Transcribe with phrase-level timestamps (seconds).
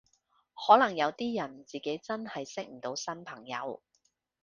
[0.55, 3.83] 可能有啲人自己真係識唔到新朋友